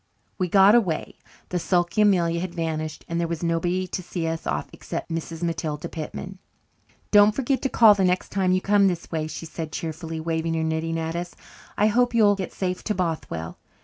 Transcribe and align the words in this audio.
We 0.39 0.47
got 0.49 0.73
away. 0.73 1.19
The 1.49 1.59
sulky 1.59 2.01
Amelia 2.01 2.39
had 2.39 2.55
vanished, 2.55 3.05
and 3.07 3.19
there 3.21 3.27
was 3.27 3.43
nobody 3.43 3.85
to 3.89 4.01
see 4.01 4.25
us 4.25 4.47
off 4.47 4.67
except 4.73 5.11
Mrs. 5.11 5.43
Matilda 5.43 5.87
Pitman. 5.89 6.39
"Don't 7.11 7.33
forget 7.35 7.61
to 7.61 7.69
call 7.69 7.93
the 7.93 8.03
next 8.03 8.29
time 8.31 8.51
you 8.51 8.61
come 8.61 8.87
this 8.87 9.11
way," 9.11 9.27
she 9.27 9.45
said 9.45 9.71
cheerfully, 9.71 10.19
waving 10.19 10.55
her 10.55 10.63
knitting 10.63 10.97
at 10.97 11.15
us. 11.15 11.35
"I 11.77 11.85
hope 11.85 12.15
you'll 12.15 12.33
get 12.33 12.51
safe 12.51 12.83
to 12.85 12.95
Bothwell. 12.95 13.59